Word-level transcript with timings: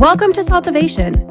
Welcome 0.00 0.34
to 0.34 0.42
SALTovation. 0.42 1.26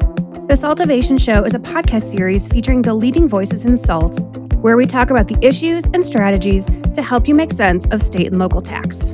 The 0.48 0.54
SALTovation 0.54 1.20
Show 1.24 1.44
is 1.44 1.54
a 1.54 1.58
podcast 1.60 2.10
series 2.10 2.48
featuring 2.48 2.82
the 2.82 2.94
leading 2.94 3.28
voices 3.28 3.64
in 3.64 3.76
SALT, 3.76 4.18
where 4.56 4.76
we 4.76 4.86
talk 4.86 5.10
about 5.10 5.28
the 5.28 5.38
issues 5.40 5.84
and 5.94 6.04
strategies 6.04 6.66
to 6.66 7.00
help 7.00 7.28
you 7.28 7.34
make 7.36 7.52
sense 7.52 7.86
of 7.92 8.02
state 8.02 8.26
and 8.26 8.40
local 8.40 8.60
tax. 8.60 9.12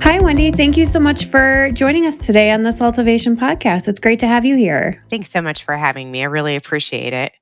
Hi, 0.00 0.20
Wendy. 0.20 0.52
Thank 0.52 0.76
you 0.76 0.86
so 0.86 1.00
much 1.00 1.24
for 1.24 1.72
joining 1.72 2.06
us 2.06 2.24
today 2.24 2.52
on 2.52 2.62
the 2.62 2.70
SALTovation 2.70 3.36
podcast. 3.36 3.88
It's 3.88 3.98
great 3.98 4.20
to 4.20 4.28
have 4.28 4.44
you 4.44 4.56
here. 4.56 5.02
Thanks 5.10 5.28
so 5.28 5.42
much 5.42 5.64
for 5.64 5.74
having 5.74 6.08
me. 6.12 6.22
I 6.22 6.26
really 6.26 6.54
appreciate 6.54 7.12
it. 7.12 7.32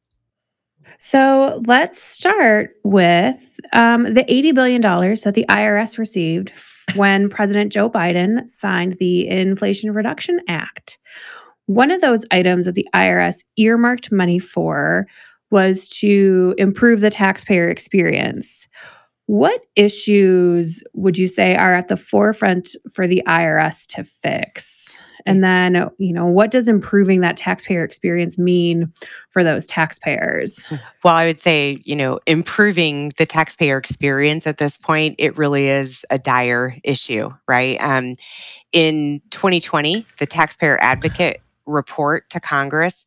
So 0.98 1.60
let's 1.66 2.02
start 2.02 2.76
with 2.82 3.60
um, 3.74 4.04
the 4.14 4.24
$80 4.24 4.54
billion 4.54 4.80
that 4.80 5.32
the 5.34 5.44
IRS 5.50 5.98
received 5.98 6.50
when 6.94 7.28
President 7.28 7.72
Joe 7.72 7.90
Biden 7.90 8.48
signed 8.48 8.94
the 8.94 9.28
Inflation 9.28 9.92
Reduction 9.92 10.40
Act. 10.48 10.98
One 11.66 11.90
of 11.90 12.00
those 12.00 12.24
items 12.30 12.66
that 12.66 12.74
the 12.74 12.88
IRS 12.94 13.44
earmarked 13.56 14.10
money 14.10 14.38
for 14.38 15.06
was 15.50 15.88
to 15.88 16.54
improve 16.58 17.00
the 17.00 17.10
taxpayer 17.10 17.68
experience. 17.68 18.68
What 19.26 19.60
issues 19.76 20.82
would 20.94 21.16
you 21.16 21.28
say 21.28 21.54
are 21.54 21.74
at 21.74 21.88
the 21.88 21.96
forefront 21.96 22.70
for 22.92 23.06
the 23.06 23.22
IRS 23.26 23.86
to 23.94 24.04
fix? 24.04 24.98
And 25.26 25.42
then, 25.42 25.90
you 25.98 26.12
know, 26.12 26.26
what 26.26 26.50
does 26.50 26.68
improving 26.68 27.20
that 27.20 27.36
taxpayer 27.36 27.84
experience 27.84 28.38
mean 28.38 28.92
for 29.30 29.44
those 29.44 29.66
taxpayers? 29.66 30.72
Well, 31.04 31.14
I 31.14 31.26
would 31.26 31.40
say, 31.40 31.78
you 31.84 31.96
know, 31.96 32.20
improving 32.26 33.10
the 33.16 33.26
taxpayer 33.26 33.78
experience 33.78 34.46
at 34.46 34.58
this 34.58 34.78
point, 34.78 35.16
it 35.18 35.36
really 35.38 35.68
is 35.68 36.04
a 36.10 36.18
dire 36.18 36.76
issue, 36.84 37.30
right? 37.48 37.78
Um, 37.80 38.16
in 38.72 39.20
2020, 39.30 40.06
the 40.18 40.26
Taxpayer 40.26 40.78
Advocate 40.80 41.40
report 41.66 42.28
to 42.30 42.40
Congress 42.40 43.04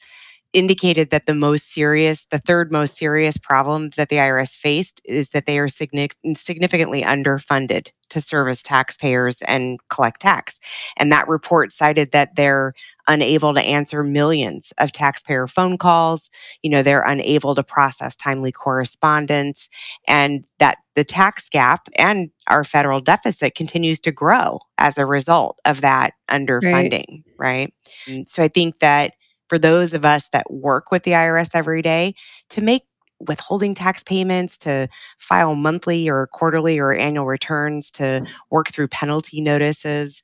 indicated 0.53 1.09
that 1.09 1.25
the 1.25 1.35
most 1.35 1.73
serious, 1.73 2.25
the 2.27 2.39
third 2.39 2.71
most 2.71 2.95
serious 2.95 3.37
problem 3.37 3.89
that 3.97 4.09
the 4.09 4.17
IRS 4.17 4.55
faced 4.55 5.01
is 5.03 5.29
that 5.29 5.47
they 5.47 5.59
are 5.59 5.67
significantly 5.67 7.01
underfunded 7.01 7.89
to 8.09 8.21
service 8.21 8.61
taxpayers 8.61 9.41
and 9.47 9.79
collect 9.89 10.21
tax. 10.21 10.59
And 10.97 11.11
that 11.11 11.27
report 11.27 11.71
cited 11.71 12.11
that 12.11 12.35
they're 12.35 12.73
unable 13.07 13.55
to 13.55 13.61
answer 13.61 14.03
millions 14.03 14.71
of 14.77 14.91
taxpayer 14.91 15.47
phone 15.47 15.79
calls. 15.79 16.29
You 16.61 16.69
know, 16.69 16.83
they're 16.83 17.01
unable 17.01 17.55
to 17.55 17.63
process 17.63 18.15
timely 18.15 18.51
correspondence, 18.51 19.67
and 20.07 20.45
that 20.59 20.77
the 20.93 21.03
tax 21.03 21.49
gap 21.49 21.89
and 21.97 22.29
our 22.47 22.63
federal 22.63 22.99
deficit 22.99 23.55
continues 23.55 23.99
to 24.01 24.11
grow 24.11 24.59
as 24.77 24.99
a 24.99 25.07
result 25.07 25.59
of 25.65 25.81
that 25.81 26.13
underfunding, 26.29 27.23
right? 27.39 27.73
right? 28.07 28.27
So 28.27 28.43
I 28.43 28.47
think 28.47 28.77
that 28.79 29.13
for 29.53 29.59
those 29.59 29.93
of 29.93 30.03
us 30.03 30.29
that 30.29 30.51
work 30.51 30.89
with 30.89 31.03
the 31.03 31.11
IRS 31.11 31.51
every 31.53 31.83
day 31.83 32.15
to 32.49 32.59
make 32.59 32.81
withholding 33.19 33.75
tax 33.75 34.01
payments, 34.01 34.57
to 34.57 34.87
file 35.19 35.53
monthly 35.53 36.09
or 36.09 36.25
quarterly 36.33 36.79
or 36.79 36.91
annual 36.95 37.27
returns, 37.27 37.91
to 37.91 38.25
work 38.49 38.71
through 38.71 38.87
penalty 38.87 39.41
notices. 39.41 40.23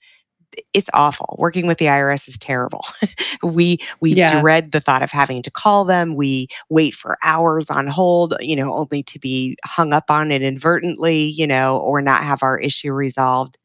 It's 0.73 0.89
awful. 0.95 1.35
Working 1.37 1.67
with 1.67 1.77
the 1.77 1.85
IRS 1.85 2.27
is 2.27 2.39
terrible. 2.39 2.83
we 3.43 3.77
we 4.01 4.13
yeah. 4.13 4.41
dread 4.41 4.71
the 4.71 4.79
thought 4.79 5.03
of 5.03 5.11
having 5.11 5.43
to 5.43 5.51
call 5.51 5.85
them. 5.85 6.15
We 6.15 6.47
wait 6.69 6.95
for 6.95 7.19
hours 7.23 7.69
on 7.69 7.85
hold, 7.85 8.33
you 8.39 8.55
know, 8.55 8.73
only 8.73 9.03
to 9.03 9.19
be 9.19 9.57
hung 9.63 9.93
up 9.93 10.09
on 10.09 10.31
inadvertently, 10.31 11.25
you 11.25 11.45
know, 11.45 11.77
or 11.77 12.01
not 12.01 12.23
have 12.23 12.41
our 12.41 12.57
issue 12.57 12.93
resolved. 12.93 13.59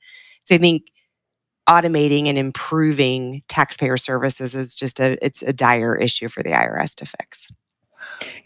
So 0.44 0.56
I 0.56 0.58
think 0.58 0.82
automating 1.68 2.26
and 2.26 2.36
improving 2.36 3.42
taxpayer 3.48 3.96
services 3.96 4.54
is 4.54 4.74
just 4.74 5.00
a 5.00 5.24
it's 5.24 5.42
a 5.42 5.52
dire 5.52 5.96
issue 5.96 6.28
for 6.28 6.42
the 6.42 6.50
IRS 6.50 6.94
to 6.96 7.06
fix. 7.06 7.50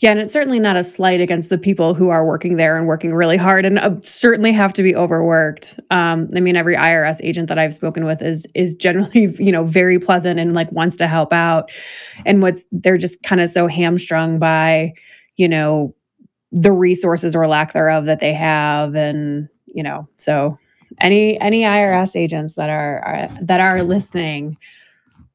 Yeah, 0.01 0.13
and 0.13 0.21
it's 0.21 0.33
certainly 0.33 0.61
not 0.61 0.77
a 0.77 0.85
slight 0.85 1.21
against 1.21 1.51
the 1.51 1.59
people 1.59 1.95
who 1.95 2.09
are 2.09 2.25
working 2.25 2.57
there 2.57 2.77
and 2.77 2.87
working 2.87 3.15
really 3.15 3.37
hard 3.37 3.65
and 3.65 3.79
uh, 3.79 3.97
certainly 4.01 4.53
have 4.53 4.73
to 4.75 4.83
be 4.83 4.95
overworked. 4.95 5.79
Um, 5.91 6.29
I 6.35 6.41
mean, 6.41 6.57
every 6.57 6.77
IRS 6.77 7.21
agent 7.23 7.49
that 7.49 7.59
I've 7.59 7.75
spoken 7.75 8.05
with 8.05 8.23
is 8.23 8.47
is 8.55 8.75
generally, 8.75 9.35
you 9.39 9.53
know, 9.53 9.65
very 9.65 9.99
pleasant 9.99 10.39
and 10.41 10.55
like 10.55 10.71
wants 10.73 10.97
to 10.97 11.07
help 11.07 11.33
out. 11.33 11.71
And 12.25 12.43
what's 12.43 12.67
they're 12.73 12.97
just 12.97 13.23
kind 13.23 13.41
of 13.41 13.49
so 13.49 13.67
hamstrung 13.67 14.39
by, 14.39 14.95
you 15.37 15.49
know, 15.49 15.95
the 16.51 16.73
resources 16.73 17.37
or 17.37 17.47
lack 17.47 17.73
thereof 17.73 18.07
that 18.07 18.21
they 18.21 18.33
have 18.33 18.95
and, 18.95 19.49
you 19.67 19.83
know, 19.83 20.07
so 20.17 20.57
any 21.01 21.41
any 21.41 21.63
IRS 21.63 22.17
agents 22.17 22.57
that 22.57 22.71
are, 22.71 22.99
are 23.01 23.29
that 23.43 23.61
are 23.61 23.83
listening, 23.83 24.57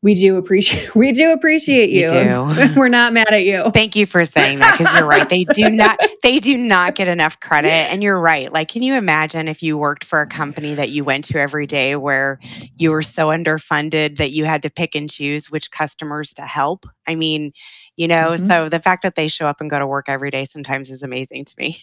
we 0.03 0.15
do 0.15 0.35
appreciate 0.37 0.93
we 0.95 1.13
do 1.13 1.31
appreciate 1.31 1.89
you. 1.89 2.07
Do. 2.09 2.73
We're 2.75 2.89
not 2.89 3.13
mad 3.13 3.33
at 3.33 3.45
you. 3.45 3.71
Thank 3.73 3.95
you 3.95 4.05
for 4.05 4.25
saying 4.25 4.59
that 4.59 4.77
because 4.77 4.93
you're 4.93 5.07
right. 5.07 5.27
They 5.27 5.45
do 5.45 5.69
not 5.71 5.97
they 6.21 6.39
do 6.39 6.57
not 6.57 6.95
get 6.95 7.07
enough 7.07 7.39
credit. 7.39 7.71
And 7.71 8.03
you're 8.03 8.19
right. 8.19 8.51
Like, 8.51 8.67
can 8.67 8.83
you 8.83 8.93
imagine 8.93 9.47
if 9.47 9.63
you 9.63 9.77
worked 9.77 10.03
for 10.03 10.21
a 10.21 10.27
company 10.27 10.75
that 10.75 10.89
you 10.89 11.03
went 11.03 11.23
to 11.25 11.39
every 11.39 11.65
day 11.65 11.95
where 11.95 12.39
you 12.77 12.91
were 12.91 13.01
so 13.01 13.27
underfunded 13.29 14.17
that 14.17 14.31
you 14.31 14.45
had 14.45 14.61
to 14.63 14.69
pick 14.69 14.93
and 14.93 15.09
choose 15.09 15.49
which 15.49 15.71
customers 15.71 16.33
to 16.33 16.41
help? 16.41 16.85
I 17.07 17.15
mean, 17.15 17.53
you 17.95 18.07
know, 18.07 18.33
mm-hmm. 18.33 18.47
so 18.47 18.69
the 18.69 18.79
fact 18.79 19.03
that 19.03 19.15
they 19.15 19.29
show 19.29 19.47
up 19.47 19.61
and 19.61 19.69
go 19.69 19.79
to 19.79 19.87
work 19.87 20.09
every 20.09 20.29
day 20.29 20.45
sometimes 20.45 20.89
is 20.89 21.01
amazing 21.01 21.45
to 21.45 21.55
me. 21.57 21.81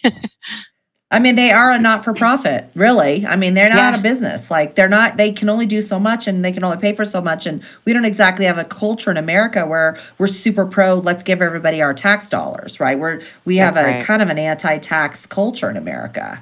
I 1.13 1.19
mean, 1.19 1.35
they 1.35 1.51
are 1.51 1.71
a 1.71 1.77
not 1.77 2.05
for 2.05 2.13
profit, 2.13 2.69
really. 2.73 3.25
I 3.25 3.35
mean, 3.35 3.53
they're 3.53 3.67
not 3.67 3.93
yeah. 3.93 3.99
a 3.99 4.01
business. 4.01 4.49
Like, 4.49 4.75
they're 4.75 4.87
not, 4.87 5.17
they 5.17 5.33
can 5.33 5.49
only 5.49 5.65
do 5.65 5.81
so 5.81 5.99
much 5.99 6.25
and 6.25 6.43
they 6.43 6.53
can 6.53 6.63
only 6.63 6.77
pay 6.77 6.93
for 6.93 7.03
so 7.03 7.19
much. 7.19 7.45
And 7.45 7.61
we 7.83 7.91
don't 7.91 8.05
exactly 8.05 8.45
have 8.45 8.57
a 8.57 8.63
culture 8.63 9.11
in 9.11 9.17
America 9.17 9.67
where 9.67 9.99
we're 10.17 10.27
super 10.27 10.65
pro, 10.65 10.95
let's 10.95 11.21
give 11.21 11.41
everybody 11.41 11.81
our 11.81 11.93
tax 11.93 12.29
dollars, 12.29 12.79
right? 12.79 12.97
We're, 12.97 13.21
we 13.43 13.57
have 13.57 13.73
that's 13.73 13.87
a 13.87 13.91
right. 13.97 14.03
kind 14.05 14.21
of 14.21 14.29
an 14.29 14.39
anti 14.39 14.77
tax 14.77 15.25
culture 15.25 15.69
in 15.69 15.75
America. 15.75 16.41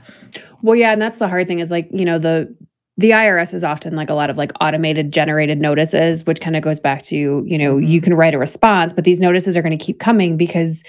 Well, 0.61 0.75
yeah. 0.75 0.91
And 0.91 1.01
that's 1.01 1.17
the 1.17 1.27
hard 1.27 1.47
thing 1.47 1.59
is 1.59 1.71
like, 1.71 1.89
you 1.91 2.05
know, 2.05 2.19
the, 2.19 2.55
the 2.95 3.09
IRS 3.09 3.55
is 3.55 3.63
often 3.63 3.95
like 3.95 4.11
a 4.11 4.13
lot 4.13 4.29
of 4.29 4.37
like 4.37 4.51
automated 4.61 5.11
generated 5.11 5.59
notices, 5.59 6.27
which 6.27 6.41
kind 6.41 6.55
of 6.55 6.61
goes 6.61 6.79
back 6.79 7.01
to, 7.03 7.43
you 7.47 7.57
know, 7.57 7.75
mm-hmm. 7.75 7.87
you 7.87 8.01
can 8.01 8.13
write 8.13 8.35
a 8.35 8.37
response, 8.37 8.93
but 8.93 9.03
these 9.03 9.19
notices 9.19 9.57
are 9.57 9.63
going 9.63 9.75
to 9.75 9.83
keep 9.83 9.99
coming 9.99 10.37
because 10.37 10.83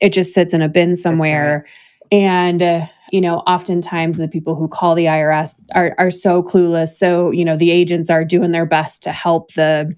it 0.00 0.14
just 0.14 0.32
sits 0.32 0.54
in 0.54 0.62
a 0.62 0.68
bin 0.68 0.96
somewhere. 0.96 1.66
And, 2.10 2.62
uh, 2.62 2.86
you 3.12 3.20
know, 3.20 3.38
oftentimes 3.40 4.18
the 4.18 4.28
people 4.28 4.54
who 4.54 4.68
call 4.68 4.94
the 4.94 5.06
IRS 5.06 5.62
are 5.74 5.94
are 5.98 6.10
so 6.10 6.42
clueless. 6.42 6.88
So, 6.88 7.30
you 7.30 7.44
know, 7.44 7.56
the 7.56 7.70
agents 7.70 8.10
are 8.10 8.24
doing 8.24 8.50
their 8.50 8.66
best 8.66 9.02
to 9.04 9.12
help 9.12 9.52
the 9.54 9.94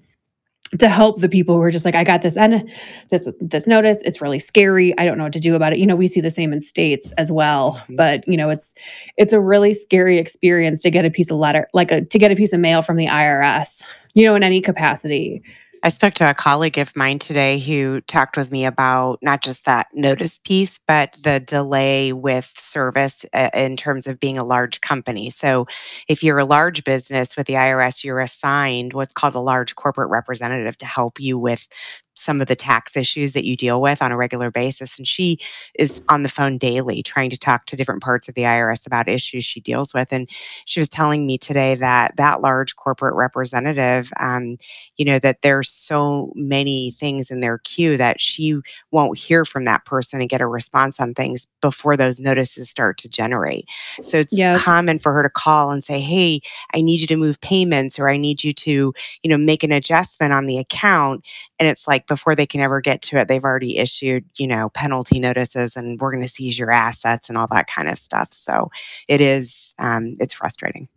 to 0.79 0.87
help 0.87 1.19
the 1.19 1.27
people 1.27 1.55
who 1.55 1.61
are 1.61 1.71
just 1.71 1.83
like, 1.83 1.95
I 1.95 2.03
got 2.03 2.21
this 2.21 2.37
and 2.37 2.69
this 3.09 3.27
this 3.39 3.67
notice. 3.67 3.97
It's 4.03 4.21
really 4.21 4.39
scary. 4.39 4.97
I 4.97 5.05
don't 5.05 5.17
know 5.17 5.25
what 5.25 5.33
to 5.33 5.39
do 5.39 5.55
about 5.55 5.73
it. 5.73 5.79
You 5.79 5.85
know, 5.85 5.95
we 5.95 6.07
see 6.07 6.21
the 6.21 6.29
same 6.29 6.53
in 6.53 6.61
states 6.61 7.11
as 7.17 7.31
well. 7.31 7.73
Mm-hmm. 7.73 7.95
But 7.95 8.27
you 8.27 8.37
know, 8.37 8.49
it's 8.49 8.73
it's 9.17 9.33
a 9.33 9.39
really 9.39 9.73
scary 9.73 10.17
experience 10.17 10.81
to 10.81 10.91
get 10.91 11.05
a 11.05 11.11
piece 11.11 11.29
of 11.29 11.37
letter, 11.37 11.67
like 11.73 11.91
a 11.91 12.01
to 12.05 12.19
get 12.19 12.31
a 12.31 12.35
piece 12.35 12.53
of 12.53 12.59
mail 12.59 12.81
from 12.81 12.97
the 12.97 13.07
IRS. 13.07 13.83
You 14.13 14.25
know, 14.25 14.35
in 14.35 14.43
any 14.43 14.61
capacity. 14.61 15.41
I 15.83 15.89
spoke 15.89 16.13
to 16.15 16.29
a 16.29 16.35
colleague 16.35 16.77
of 16.77 16.95
mine 16.95 17.17
today 17.17 17.57
who 17.57 18.01
talked 18.01 18.37
with 18.37 18.51
me 18.51 18.65
about 18.65 19.17
not 19.23 19.41
just 19.41 19.65
that 19.65 19.87
notice 19.93 20.37
piece, 20.37 20.79
but 20.87 21.17
the 21.23 21.39
delay 21.39 22.13
with 22.13 22.53
service 22.55 23.25
uh, 23.33 23.49
in 23.55 23.77
terms 23.77 24.05
of 24.05 24.19
being 24.19 24.37
a 24.37 24.43
large 24.43 24.81
company. 24.81 25.31
So, 25.31 25.65
if 26.07 26.23
you're 26.23 26.37
a 26.37 26.45
large 26.45 26.83
business 26.83 27.35
with 27.35 27.47
the 27.47 27.53
IRS, 27.53 28.03
you're 28.03 28.19
assigned 28.19 28.93
what's 28.93 29.13
called 29.13 29.33
a 29.33 29.39
large 29.39 29.75
corporate 29.75 30.11
representative 30.11 30.77
to 30.77 30.85
help 30.85 31.19
you 31.19 31.39
with 31.39 31.67
some 32.13 32.41
of 32.41 32.47
the 32.47 32.55
tax 32.55 32.95
issues 32.95 33.33
that 33.33 33.45
you 33.45 33.55
deal 33.55 33.81
with 33.81 34.01
on 34.01 34.11
a 34.11 34.17
regular 34.17 34.51
basis. 34.51 34.97
And 34.97 35.07
she 35.07 35.39
is 35.77 36.01
on 36.09 36.23
the 36.23 36.29
phone 36.29 36.57
daily 36.57 37.01
trying 37.03 37.29
to 37.29 37.37
talk 37.37 37.65
to 37.67 37.75
different 37.75 38.03
parts 38.03 38.27
of 38.27 38.35
the 38.35 38.43
IRS 38.43 38.85
about 38.85 39.07
issues 39.07 39.45
she 39.45 39.59
deals 39.59 39.93
with. 39.93 40.11
And 40.11 40.29
she 40.65 40.79
was 40.79 40.89
telling 40.89 41.25
me 41.25 41.37
today 41.37 41.75
that 41.75 42.15
that 42.17 42.41
large 42.41 42.75
corporate 42.75 43.15
representative, 43.15 44.11
um, 44.19 44.57
you 44.97 45.05
know, 45.05 45.19
that 45.19 45.41
there's 45.41 45.69
so 45.69 46.31
many 46.35 46.91
things 46.91 47.31
in 47.31 47.39
their 47.39 47.59
queue 47.59 47.97
that 47.97 48.19
she 48.19 48.59
won't 48.91 49.17
hear 49.17 49.45
from 49.45 49.65
that 49.65 49.85
person 49.85 50.19
and 50.19 50.29
get 50.29 50.41
a 50.41 50.47
response 50.47 50.99
on 50.99 51.13
things 51.13 51.47
before 51.61 51.95
those 51.95 52.19
notices 52.19 52.69
start 52.69 52.97
to 52.97 53.09
generate. 53.09 53.67
So 54.01 54.19
it's 54.19 54.37
yep. 54.37 54.57
common 54.57 54.99
for 54.99 55.13
her 55.13 55.23
to 55.23 55.29
call 55.29 55.71
and 55.71 55.83
say, 55.83 55.99
Hey, 55.99 56.41
I 56.73 56.81
need 56.81 57.01
you 57.01 57.07
to 57.07 57.15
move 57.15 57.39
payments 57.41 57.99
or 57.99 58.09
I 58.09 58.17
need 58.17 58.43
you 58.43 58.53
to, 58.53 58.93
you 59.23 59.29
know, 59.29 59.37
make 59.37 59.63
an 59.63 59.71
adjustment 59.71 60.33
on 60.33 60.45
the 60.45 60.57
account. 60.57 61.25
And 61.59 61.67
it's 61.67 61.87
like, 61.87 62.00
like 62.01 62.07
before 62.07 62.35
they 62.35 62.45
can 62.45 62.61
ever 62.61 62.81
get 62.81 63.01
to 63.03 63.19
it, 63.19 63.27
they've 63.27 63.43
already 63.43 63.77
issued, 63.77 64.25
you 64.35 64.47
know, 64.47 64.69
penalty 64.69 65.19
notices 65.19 65.75
and 65.75 65.99
we're 65.99 66.11
going 66.11 66.23
to 66.23 66.29
seize 66.29 66.57
your 66.57 66.71
assets 66.71 67.29
and 67.29 67.37
all 67.37 67.47
that 67.51 67.67
kind 67.67 67.87
of 67.87 67.99
stuff. 67.99 68.33
So 68.33 68.69
it 69.07 69.21
is, 69.21 69.75
um, 69.79 70.13
it's 70.19 70.33
frustrating. 70.33 70.87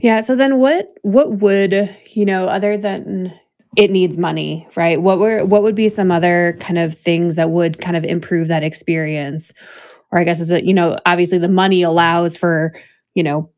Yeah. 0.00 0.20
So 0.20 0.34
then 0.34 0.58
what, 0.58 0.94
what 1.02 1.40
would, 1.40 1.94
you 2.10 2.24
know, 2.24 2.46
other 2.46 2.78
than 2.78 3.38
it 3.76 3.90
needs 3.90 4.16
money, 4.16 4.66
right? 4.76 5.00
What 5.00 5.18
were, 5.18 5.44
what 5.44 5.62
would 5.62 5.74
be 5.74 5.88
some 5.88 6.10
other 6.10 6.56
kind 6.60 6.78
of 6.78 6.94
things 6.94 7.36
that 7.36 7.50
would 7.50 7.80
kind 7.80 7.96
of 7.96 8.04
improve 8.04 8.48
that 8.48 8.62
experience? 8.62 9.52
Or 10.10 10.18
I 10.18 10.24
guess 10.24 10.40
is 10.40 10.50
it, 10.50 10.64
you 10.64 10.74
know, 10.74 10.98
obviously 11.04 11.38
the 11.38 11.48
money 11.48 11.82
allows 11.82 12.36
for, 12.36 12.74
you 13.14 13.22
know, 13.22 13.50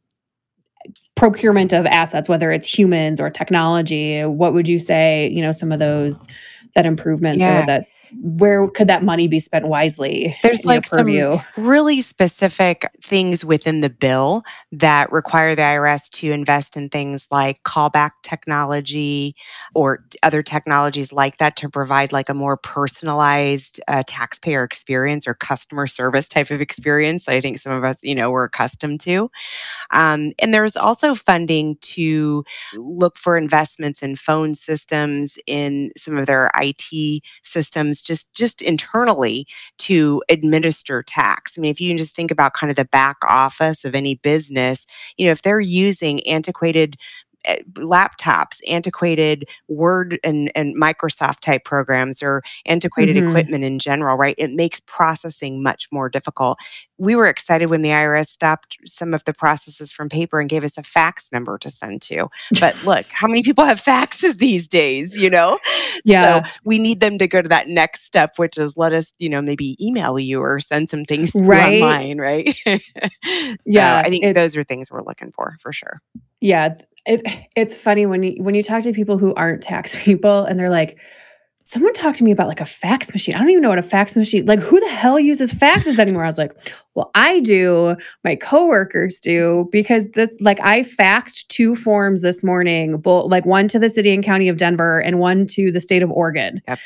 procurement 1.15 1.73
of 1.73 1.87
assets, 1.87 2.29
whether 2.29 2.51
it's 2.51 2.69
humans 2.69 3.21
or 3.21 3.31
technology, 3.31 4.23
what 4.25 4.53
would 4.53 4.69
you 4.69 4.79
say, 4.79 5.31
you 5.31 5.43
know, 5.43 5.53
some 5.53 5.73
of 5.73 5.79
those 5.79 6.27
that 6.75 6.87
improvements 6.87 7.39
Yeah. 7.39 7.63
or 7.63 7.67
that 7.67 7.87
where 8.23 8.69
could 8.69 8.89
that 8.89 9.03
money 9.03 9.27
be 9.27 9.39
spent 9.39 9.67
wisely 9.67 10.37
There's 10.43 10.65
like 10.65 10.87
some 10.87 11.09
really 11.57 12.01
specific 12.01 12.89
things 13.03 13.45
within 13.45 13.81
the 13.81 13.91
bill 13.91 14.45
that 14.73 15.11
require 15.11 15.55
the 15.55 15.63
IRS 15.63 16.11
to 16.11 16.33
invest 16.33 16.77
in 16.77 16.89
things 16.89 17.27
like 17.31 17.63
callback 17.65 18.11
technology 18.23 19.35
or 19.75 20.05
other 20.23 20.43
technologies 20.43 21.13
like 21.13 21.39
that 21.39 21.57
to 21.57 21.69
provide 21.69 22.13
like 22.13 22.29
a 22.29 22.35
more 22.35 22.57
personalized 22.57 23.81
uh, 23.89 24.03
taxpayer 24.07 24.63
experience 24.63 25.27
or 25.27 25.35
customer 25.35 25.87
service 25.87 26.29
type 26.29 26.51
of 26.51 26.61
experience. 26.61 27.25
that 27.25 27.35
I 27.35 27.41
think 27.41 27.59
some 27.59 27.73
of 27.73 27.85
us, 27.85 28.03
you 28.03 28.15
know, 28.15 28.31
we're 28.31 28.45
accustomed 28.45 29.01
to. 29.01 29.31
Um, 29.91 30.33
and 30.41 30.55
there's 30.55 30.77
also 30.77 31.04
funding 31.13 31.77
to 31.81 32.45
look 32.75 33.19
for 33.19 33.37
investments 33.37 34.01
in 34.01 34.15
phone 34.15 34.55
systems, 34.55 35.37
in 35.49 35.91
some 35.97 36.17
of 36.17 36.27
their 36.27 36.53
IT 36.55 37.25
systems, 37.43 38.01
just 38.01 38.33
just 38.33 38.63
internally 38.63 39.47
to 39.79 40.23
administer 40.31 41.03
tax. 41.03 41.59
I 41.59 41.61
mean, 41.61 41.73
if 41.73 41.81
you 41.81 41.91
can 41.91 41.99
just 41.99 42.15
think 42.15 42.31
about 42.31 42.55
kind 42.55 42.71
of 42.71 42.77
the 42.77 42.85
back 42.85 43.17
office 43.29 43.85
of 43.85 43.97
any 43.97 44.15
business, 44.15 44.87
you 45.17 45.27
know, 45.27 45.33
if 45.33 45.43
they're 45.43 45.59
using 45.59 46.25
antiquated 46.29 46.97
laptops, 47.75 48.61
antiquated 48.69 49.49
Word 49.69 50.19
and, 50.25 50.51
and 50.55 50.77
Microsoft 50.81 51.41
type 51.41 51.65
programs, 51.65 52.23
or 52.23 52.43
antiquated 52.67 53.17
Mhm. 53.17 53.29
equipment 53.29 53.65
in 53.65 53.79
general, 53.79 54.17
right? 54.17 54.35
It 54.39 54.53
makes 54.53 54.81
processing 54.81 55.63
much 55.63 55.89
more 55.93 56.09
difficult. 56.09 56.59
We 56.99 57.17
were 57.17 57.27
excited 57.27 57.71
when 57.71 57.83
the 57.83 57.91
IRS 57.91 58.29
stopped 58.29 58.79
some 58.87 59.15
of 59.15 59.25
the 59.25 59.35
processes 59.35 59.93
from 59.93 60.09
paper 60.09 60.41
and 60.41 60.49
gave 60.49 60.65
us 60.65 60.79
a 60.79 60.83
fax 60.83 61.33
number 61.33 61.59
to 61.59 61.71
send 61.71 62.03
to. 62.03 62.29
But 62.61 62.77
look, 62.85 63.07
how 63.11 63.27
many 63.27 63.43
people 63.43 63.65
have 63.65 63.81
faxes 63.81 64.39
these 64.39 64.69
days, 64.69 65.17
you 65.17 65.31
know? 65.31 65.59
Yeah. 66.05 66.43
So 66.45 66.51
we 66.65 66.79
need 66.79 67.01
them 67.01 67.19
to 67.19 67.27
go 67.27 67.43
to 67.43 67.49
that 67.49 67.69
next 67.69 68.05
step, 68.05 68.35
which 68.37 68.59
is 68.59 68.77
let 68.77 68.93
us, 68.93 69.13
you 69.19 69.29
know, 69.29 69.43
maybe 69.43 69.77
email 69.85 70.19
you 70.19 70.41
or 70.41 70.61
send 70.61 70.89
some 70.91 71.05
things 71.05 71.33
to 71.33 71.39
you 71.39 71.45
Right. 71.49 71.83
online, 71.83 72.19
right? 72.19 72.55
so 72.67 73.57
Yeah, 73.65 74.03
I 74.05 74.09
think 74.09 74.35
those 74.35 74.57
are 74.57 74.65
things 74.65 74.91
we're 74.91 75.03
looking 75.03 75.33
for 75.33 75.57
for 75.61 75.73
sure. 75.73 76.01
Yeah, 76.41 76.75
it 77.07 77.23
it's 77.57 77.77
funny 77.77 78.07
when 78.07 78.23
you 78.23 78.43
when 78.43 78.55
you 78.55 78.63
talk 78.63 78.83
to 78.85 78.93
people 78.93 79.19
who 79.19 79.35
aren't 79.35 79.63
tax 79.63 79.97
people 80.05 80.45
and 80.45 80.59
they're 80.59 80.71
like, 80.71 80.99
someone 81.65 81.93
talked 81.95 82.19
to 82.19 82.25
me 82.25 82.31
about 82.31 82.49
like 82.49 82.61
a 82.61 82.67
fax 82.67 83.13
machine. 83.13 83.35
I 83.35 83.39
don't 83.39 83.51
even 83.51 83.63
know 83.63 83.71
what 83.71 83.79
a 83.79 83.83
fax 83.83 84.17
machine 84.17 84.47
like 84.47 84.61
who 84.61 84.79
the 84.81 84.89
hell 84.89 85.19
uses 85.19 85.53
faxes 85.53 85.99
anymore? 85.99 86.25
I 86.25 86.27
was 86.27 86.39
like, 86.39 86.53
well, 86.95 87.11
I 87.15 87.41
do, 87.41 87.97
my 88.23 88.37
coworkers 88.37 89.19
do, 89.21 89.69
because 89.73 90.09
this 90.11 90.31
like 90.41 90.61
I 90.61 90.81
faxed 90.83 91.49
two 91.49 91.75
forms 91.75 92.23
this 92.23 92.45
morning, 92.45 92.99
both 92.99 93.31
like 93.31 93.47
one 93.47 93.69
to 93.69 93.79
the 93.79 93.89
city 93.89 94.13
and 94.15 94.25
county 94.25 94.49
of 94.49 94.57
Denver 94.57 95.01
and 95.01 95.19
one 95.19 95.47
to 95.49 95.73
the 95.73 95.81
state 95.81 96.03
of 96.03 96.11
Oregon. 96.11 96.61
Yep. 96.69 96.79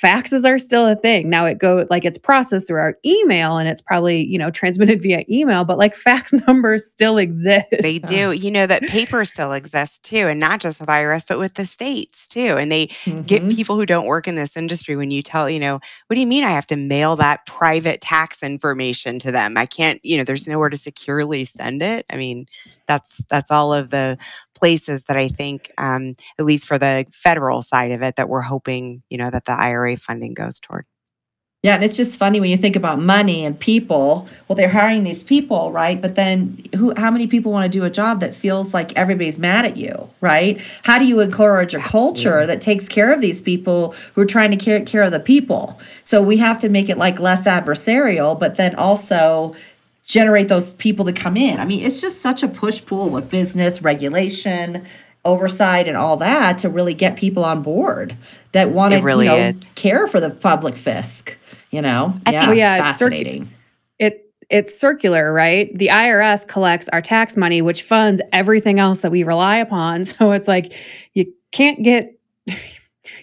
Faxes 0.00 0.44
are 0.44 0.58
still 0.58 0.86
a 0.86 0.94
thing. 0.94 1.28
Now 1.28 1.44
it 1.46 1.58
go 1.58 1.86
like 1.90 2.04
it's 2.04 2.18
processed 2.18 2.68
through 2.68 2.78
our 2.80 2.96
email 3.04 3.56
and 3.58 3.68
it's 3.68 3.80
probably, 3.80 4.24
you 4.24 4.38
know, 4.38 4.50
transmitted 4.50 5.02
via 5.02 5.24
email, 5.28 5.64
but 5.64 5.78
like 5.78 5.94
fax 5.96 6.32
numbers 6.46 6.86
still 6.86 7.18
exist. 7.18 7.66
They 7.80 7.98
do. 7.98 8.32
You 8.38 8.50
know 8.52 8.66
that 8.66 8.82
paper 8.82 9.24
still 9.24 9.52
exists 9.52 9.98
too, 9.98 10.26
and 10.28 10.38
not 10.38 10.60
just 10.60 10.78
with 10.80 10.88
IRS, 10.88 11.24
but 11.26 11.38
with 11.38 11.54
the 11.54 11.66
states 11.66 12.28
too. 12.28 12.56
And 12.56 12.70
they 12.70 12.86
get 13.26 13.42
Mhm. 13.42 13.54
people 13.56 13.76
who 13.76 13.84
don't 13.86 14.06
work 14.06 14.28
in 14.28 14.36
this 14.36 14.56
industry 14.56 14.94
when 14.96 15.10
you 15.10 15.22
tell, 15.22 15.50
you 15.50 15.58
know, 15.58 15.74
what 16.06 16.14
do 16.14 16.20
you 16.20 16.26
mean 16.26 16.44
I 16.44 16.50
have 16.50 16.66
to 16.68 16.76
mail 16.76 17.16
that 17.16 17.44
private 17.46 18.00
tax 18.00 18.42
information 18.42 19.18
to 19.20 19.32
them? 19.32 19.56
I 19.56 19.66
can't, 19.66 20.00
you 20.04 20.16
know, 20.16 20.24
there's 20.24 20.46
nowhere 20.46 20.68
to 20.70 20.76
securely 20.76 21.44
send 21.44 21.82
it. 21.82 22.06
I 22.10 22.16
mean, 22.16 22.46
that's 22.88 23.24
that's 23.26 23.50
all 23.50 23.72
of 23.72 23.90
the 23.90 24.18
places 24.58 25.04
that 25.04 25.16
I 25.16 25.28
think, 25.28 25.70
um, 25.78 26.16
at 26.38 26.44
least 26.44 26.66
for 26.66 26.78
the 26.78 27.06
federal 27.12 27.62
side 27.62 27.92
of 27.92 28.02
it, 28.02 28.16
that 28.16 28.28
we're 28.28 28.40
hoping, 28.40 29.02
you 29.08 29.18
know, 29.18 29.30
that 29.30 29.44
the 29.44 29.52
IRA 29.52 29.96
funding 29.96 30.34
goes 30.34 30.58
toward. 30.58 30.84
Yeah, 31.64 31.74
and 31.74 31.82
it's 31.82 31.96
just 31.96 32.20
funny 32.20 32.38
when 32.38 32.50
you 32.50 32.56
think 32.56 32.76
about 32.76 33.02
money 33.02 33.44
and 33.44 33.58
people. 33.58 34.28
Well, 34.46 34.54
they're 34.54 34.68
hiring 34.68 35.02
these 35.02 35.24
people, 35.24 35.72
right? 35.72 36.00
But 36.00 36.14
then 36.14 36.64
who 36.76 36.92
how 36.96 37.10
many 37.10 37.26
people 37.26 37.50
want 37.50 37.70
to 37.70 37.78
do 37.78 37.84
a 37.84 37.90
job 37.90 38.20
that 38.20 38.32
feels 38.32 38.72
like 38.72 38.96
everybody's 38.96 39.40
mad 39.40 39.64
at 39.64 39.76
you, 39.76 40.08
right? 40.20 40.60
How 40.84 41.00
do 41.00 41.04
you 41.04 41.18
encourage 41.18 41.74
a 41.74 41.80
culture 41.80 42.46
that 42.46 42.60
takes 42.60 42.88
care 42.88 43.12
of 43.12 43.20
these 43.20 43.42
people 43.42 43.96
who 44.14 44.20
are 44.20 44.26
trying 44.26 44.52
to 44.52 44.56
care, 44.56 44.80
care 44.84 45.02
of 45.02 45.10
the 45.10 45.18
people? 45.18 45.80
So 46.04 46.22
we 46.22 46.36
have 46.36 46.60
to 46.60 46.68
make 46.68 46.88
it 46.88 46.96
like 46.96 47.18
less 47.18 47.44
adversarial, 47.44 48.38
but 48.38 48.54
then 48.54 48.76
also 48.76 49.56
generate 50.08 50.48
those 50.48 50.72
people 50.74 51.04
to 51.04 51.12
come 51.12 51.36
in. 51.36 51.60
I 51.60 51.66
mean, 51.66 51.84
it's 51.84 52.00
just 52.00 52.20
such 52.20 52.42
a 52.42 52.48
push 52.48 52.84
pull 52.84 53.10
with 53.10 53.28
business 53.30 53.82
regulation, 53.82 54.86
oversight, 55.24 55.86
and 55.86 55.96
all 55.96 56.16
that 56.16 56.58
to 56.58 56.70
really 56.70 56.94
get 56.94 57.16
people 57.16 57.44
on 57.44 57.62
board 57.62 58.16
that 58.52 58.70
want 58.70 58.94
to 58.94 59.00
really 59.02 59.26
you 59.26 59.30
know, 59.32 59.52
care 59.74 60.08
for 60.08 60.18
the 60.18 60.30
public 60.30 60.74
fisc. 60.74 61.36
You 61.70 61.82
know, 61.82 62.14
I 62.26 62.32
yeah, 62.32 62.40
think- 62.40 62.48
Well, 62.48 62.56
yeah, 62.56 62.76
it's 62.78 62.90
it's 62.90 62.98
circ- 62.98 63.12
fascinating. 63.12 63.50
it 63.98 64.24
it's 64.48 64.80
circular, 64.80 65.30
right? 65.30 65.70
The 65.74 65.88
IRS 65.88 66.48
collects 66.48 66.88
our 66.88 67.02
tax 67.02 67.36
money, 67.36 67.60
which 67.60 67.82
funds 67.82 68.22
everything 68.32 68.80
else 68.80 69.02
that 69.02 69.10
we 69.10 69.22
rely 69.22 69.58
upon. 69.58 70.04
So 70.04 70.32
it's 70.32 70.48
like 70.48 70.72
you 71.12 71.30
can't 71.52 71.82
get 71.82 72.18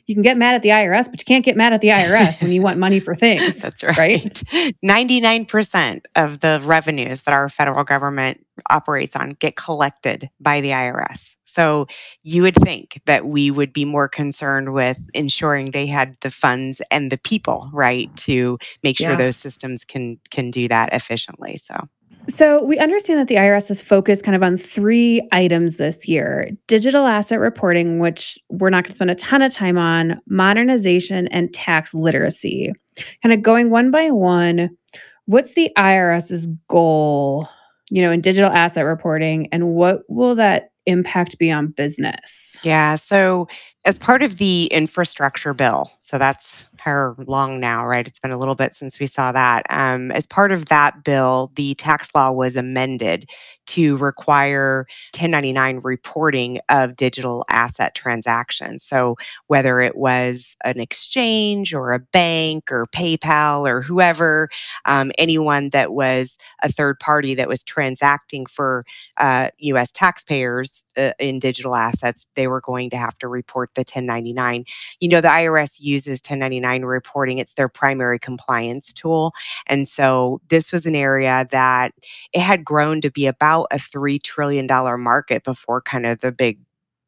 you 0.06 0.16
can 0.16 0.22
get 0.22 0.38
mad 0.38 0.56
at 0.56 0.62
the 0.64 0.70
IRS, 0.70 1.10
but 1.10 1.20
you 1.20 1.26
can't 1.26 1.46
get 1.46 1.56
mad 1.56 1.74
at 1.74 1.82
the 1.82 1.90
IRS 1.90 2.42
when 2.42 2.52
you 2.52 2.62
want 2.62 2.78
money 2.78 3.00
for 3.00 3.16
things. 3.16 3.62
That's 3.62 3.84
right. 3.84 3.98
right? 3.98 4.44
99% 4.86 6.02
of 6.16 6.40
the 6.40 6.62
revenues 6.66 7.24
that 7.24 7.34
our 7.34 7.50
federal 7.50 7.84
government 7.84 8.46
operates 8.70 9.16
on 9.16 9.32
get 9.32 9.56
collected 9.56 10.30
by 10.40 10.62
the 10.62 10.70
IRS. 10.70 11.36
So 11.44 11.88
you 12.24 12.42
would 12.42 12.56
think 12.56 13.02
that 13.06 13.26
we 13.26 13.50
would 13.50 13.72
be 13.72 13.86
more 13.86 14.10
concerned 14.10 14.74
with 14.74 14.98
ensuring 15.14 15.72
they 15.72 15.86
had 15.86 16.18
the 16.20 16.30
funds 16.30 16.82
and 16.92 17.12
the 17.12 17.18
people, 17.18 17.70
right, 17.72 18.14
to 18.18 18.58
make 18.84 18.98
sure 18.98 19.12
Yeah. 19.12 19.16
those 19.16 19.38
systems 19.38 19.86
can 19.86 20.20
can 20.32 20.52
do 20.52 20.68
that 20.68 20.94
efficiently. 20.94 21.56
So 21.56 21.88
So 22.28 22.64
we 22.64 22.78
understand 22.80 23.20
that 23.20 23.28
the 23.28 23.36
IRS 23.36 23.70
is 23.70 23.82
focused 23.82 24.24
kind 24.24 24.36
of 24.36 24.44
on 24.44 24.58
three 24.58 25.28
items 25.32 25.78
this 25.78 26.08
year 26.08 26.50
digital 26.68 27.06
asset 27.06 27.40
reporting, 27.40 28.00
which 28.00 28.38
we're 28.50 28.70
not 28.70 28.84
going 28.84 28.92
to 28.92 28.96
spend 28.96 29.12
a 29.12 29.16
ton 29.16 29.42
of 29.42 29.54
time 29.54 29.78
on, 29.78 30.20
modernization, 30.28 31.28
and 31.28 31.54
tax 31.54 31.94
literacy. 31.94 32.74
Kind 33.22 33.34
of 33.34 33.42
going 33.42 33.70
one 33.70 33.92
by 33.92 34.10
one, 34.10 34.70
what's 35.26 35.54
the 35.54 35.72
IRS's 35.78 36.48
goal, 36.68 37.48
you 37.90 38.02
know, 38.02 38.12
in 38.12 38.22
digital 38.22 38.52
asset 38.52 38.86
reporting, 38.86 39.48
and 39.52 39.70
what 39.70 40.02
will 40.08 40.36
that 40.36 40.72
impact 40.86 41.38
be 41.38 41.52
on 41.52 41.68
business? 41.68 42.60
Yeah. 42.64 42.96
So, 42.96 43.48
as 43.86 44.00
part 44.00 44.24
of 44.24 44.38
the 44.38 44.66
infrastructure 44.72 45.54
bill, 45.54 45.92
so 46.00 46.18
that's 46.18 46.68
how 46.86 47.16
long 47.26 47.60
now, 47.60 47.86
right? 47.86 48.08
It's 48.08 48.20
been 48.20 48.32
a 48.32 48.38
little 48.38 48.56
bit 48.56 48.76
since 48.76 49.00
we 49.00 49.08
saw 49.08 49.32
that. 49.32 49.64
Um, 49.72 50.12
as 50.12 50.28
part 50.28 50.52
of 50.52 50.68
that 50.68 51.04
bill, 51.04 51.52
the 51.56 51.74
tax 51.76 52.10
law 52.14 52.32
was 52.32 52.56
amended 52.56 53.30
to 53.68 53.98
require 53.98 54.86
1099 55.16 55.82
reporting 55.84 56.60
of 56.70 56.96
digital 56.96 57.44
asset 57.50 57.96
transactions. 57.96 58.84
So, 58.84 59.16
whether 59.48 59.80
it 59.82 59.96
was 59.98 60.56
an 60.64 60.80
exchange 60.80 61.74
or 61.74 61.92
a 61.92 62.00
bank 62.00 62.72
or 62.72 62.86
PayPal 62.88 63.68
or 63.68 63.82
whoever, 63.82 64.50
um, 64.86 65.12
anyone 65.18 65.70
that 65.70 65.94
was 65.94 66.38
a 66.62 66.72
third 66.72 67.00
party 67.00 67.34
that 67.36 67.48
was 67.50 67.64
transacting 67.64 68.46
for 68.46 68.86
uh, 69.18 69.50
US 69.58 69.92
taxpayers 69.92 70.84
uh, 70.98 71.12
in 71.20 71.40
digital 71.40 71.76
assets, 71.76 72.28
they 72.36 72.48
were 72.48 72.62
going 72.62 72.90
to 72.92 72.98
have 72.98 73.18
to 73.20 73.28
report 73.28 73.74
the 73.76 73.82
1099. 73.82 74.66
You 75.00 75.10
know, 75.10 75.22
the 75.22 75.28
IRS 75.28 75.80
uses 75.80 76.20
1099 76.20 76.84
reporting, 76.84 77.38
it's 77.38 77.54
their 77.54 77.70
primary 77.70 78.20
compliance 78.20 78.94
tool. 78.94 79.34
And 79.68 79.88
so 79.88 80.42
this 80.50 80.72
was 80.72 80.86
an 80.86 80.96
area 80.96 81.48
that 81.52 81.94
it 82.34 82.42
had 82.42 82.66
grown 82.66 83.02
to 83.02 83.12
be 83.12 83.28
about 83.28 83.68
a 83.72 83.78
$3 83.78 84.22
trillion 84.22 84.68
market 85.02 85.44
before 85.44 85.82
kind 85.82 86.06
of 86.06 86.20
the 86.20 86.32
big 86.32 86.60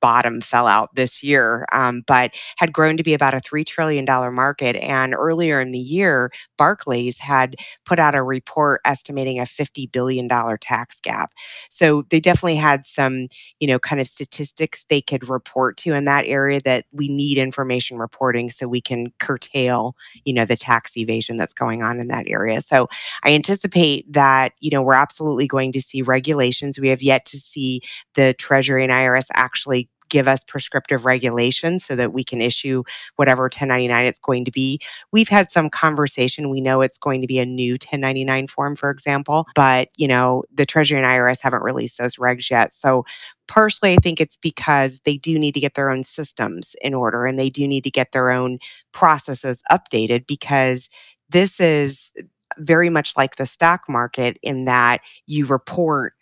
bottom 0.08 0.40
fell 0.40 0.68
out 0.68 0.96
this 0.96 1.22
year, 1.22 1.66
um, 1.74 2.02
but 2.08 2.34
had 2.56 2.72
grown 2.72 2.96
to 2.96 3.04
be 3.04 3.14
about 3.14 3.34
a 3.34 3.42
$3 3.42 3.66
trillion 3.66 4.06
market. 4.34 4.78
And 4.78 5.14
earlier 5.14 5.60
in 5.60 5.72
the 5.72 5.80
year, 5.80 6.32
Barclays 6.58 7.20
had 7.20 7.58
put 7.86 8.00
out 8.00 8.16
a 8.16 8.24
report 8.24 8.80
estimating 8.86 9.38
a 9.38 9.44
$50 9.44 9.92
billion 9.92 10.30
tax 10.62 11.02
gap. 11.02 11.34
So 11.70 12.04
they 12.10 12.22
definitely 12.22 12.56
had 12.56 12.86
some, 12.86 13.28
you 13.60 13.68
know, 13.68 13.80
kind 13.80 14.00
of 14.00 14.08
statistics 14.08 14.86
they 14.86 15.02
could 15.02 15.28
report 15.28 15.76
to 15.80 15.94
in 15.94 16.06
that 16.06 16.26
area 16.26 16.62
that 16.64 16.86
we 16.94 17.10
need 17.10 17.38
information 17.38 17.98
reporting 17.98 18.50
so 18.50 18.66
we 18.66 18.80
can 18.80 19.12
curtail, 19.20 19.94
you 20.24 20.34
know, 20.34 20.46
the 20.46 20.56
tax 20.56 20.96
evasion 20.96 21.36
that's 21.36 21.54
going 21.54 21.84
on 21.84 22.00
in 22.00 22.08
that 22.08 22.30
area. 22.30 22.62
So 22.62 22.88
I 23.26 23.32
anticipate 23.34 24.10
that, 24.14 24.54
you 24.62 24.70
know, 24.70 24.82
we're 24.82 24.94
absolutely 24.94 25.48
going 25.48 25.74
to 25.74 25.82
see 25.82 26.02
regulations. 26.02 26.80
We 26.80 26.88
have 26.88 27.02
yet 27.02 27.26
to 27.26 27.38
see 27.38 27.82
the 28.16 28.34
Treasury 28.36 28.86
and 28.86 28.94
IRS 28.94 29.28
actually 29.34 29.90
give 30.10 30.28
us 30.28 30.44
prescriptive 30.44 31.06
regulations 31.06 31.86
so 31.86 31.96
that 31.96 32.14
we 32.14 32.24
can 32.24 32.42
issue 32.42 32.84
whatever 33.16 33.44
1099 33.44 34.06
it's 34.06 34.20
going 34.20 34.46
to 34.46 34.52
be. 34.52 34.80
We've 35.12 35.30
had 35.30 35.52
some 35.52 35.70
conversation. 35.70 36.50
We 36.50 36.62
know 36.62 36.82
it's 36.82 36.98
going 36.98 37.22
to 37.22 37.28
be 37.28 37.40
a 37.40 37.46
new 37.46 37.74
1099 37.74 38.48
form, 38.48 38.76
for 38.76 38.90
example, 38.90 39.48
but 39.56 39.90
you 39.98 40.08
know, 40.08 40.44
the 40.54 40.66
Treasury 40.66 40.98
and 40.98 41.08
IRS 41.08 41.42
haven't 41.42 41.64
released 41.64 41.98
those 41.98 42.16
regs 42.18 42.50
yet. 42.50 42.74
So 42.74 43.06
partially 43.48 43.94
I 43.94 43.98
think 43.98 44.20
it's 44.20 44.38
because 44.38 45.00
they 45.06 45.18
do 45.18 45.40
need 45.40 45.54
to 45.54 45.60
get 45.60 45.76
their 45.76 45.90
own 45.90 46.04
systems 46.04 46.76
in 46.82 46.94
order 46.94 47.26
and 47.26 47.40
they 47.40 47.50
do 47.50 47.68
need 47.68 47.84
to 47.86 47.92
get 47.92 48.12
their 48.12 48.30
own 48.30 48.60
processes 48.92 49.62
updated 49.72 50.28
because 50.28 50.90
this 51.30 51.60
is 51.60 52.12
very 52.58 52.90
much 52.90 53.16
like 53.16 53.36
the 53.36 53.46
stock 53.46 53.88
market 53.88 54.38
in 54.42 54.66
that 54.66 55.02
you 55.26 55.46
report 55.46 56.14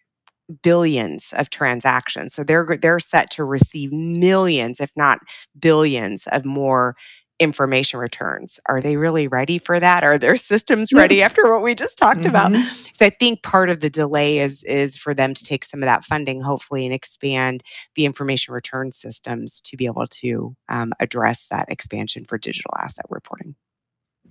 billions 0.62 1.34
of 1.38 1.50
transactions. 1.50 2.34
So 2.34 2.44
they're 2.44 2.78
they're 2.82 3.00
set 3.00 3.30
to 3.32 3.44
receive 3.44 3.92
millions, 3.92 4.80
if 4.80 4.92
not 4.96 5.20
billions, 5.60 6.28
of 6.28 6.46
more 6.46 6.96
information 7.40 8.00
returns. 8.00 8.60
Are 8.68 8.82
they 8.82 8.96
really 8.96 9.28
ready 9.28 9.60
for 9.60 9.80
that? 9.80 10.04
Are 10.04 10.18
their 10.18 10.38
systems 10.38 10.94
ready 10.94 11.22
after 11.22 11.44
what 11.52 11.64
we 11.64 11.75
just 11.75 11.98
talked 11.98 12.25
about? 12.25 12.52
Mm-hmm. 12.52 12.84
So 12.94 13.06
I 13.06 13.10
think 13.10 13.44
part 13.44 13.70
of 13.70 13.82
the 13.82 13.90
delay 13.90 14.40
is 14.40 14.64
is 14.64 14.98
for 14.98 15.14
them 15.14 15.34
to 15.34 15.44
take 15.44 15.66
some 15.66 15.82
of 15.82 15.88
that 15.88 16.04
funding, 16.04 16.42
hopefully, 16.42 16.86
and 16.86 16.94
expand 16.94 17.64
the 17.96 18.06
information 18.06 18.54
return 18.54 18.92
systems 18.92 19.60
to 19.62 19.78
be 19.78 19.86
able 19.86 20.08
to 20.08 20.56
um, 20.70 20.94
address 21.00 21.48
that 21.48 21.70
expansion 21.70 22.25
for 22.25 22.38
digital 22.38 22.72
asset 22.80 23.06
reporting 23.10 23.56